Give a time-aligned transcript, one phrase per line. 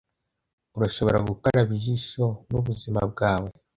[0.77, 3.49] urashobora gukaraba ijisho n'ubuzima bwawe